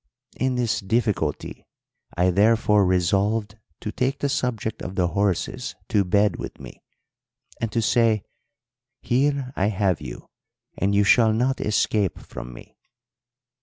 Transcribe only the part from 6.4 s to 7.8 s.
me, and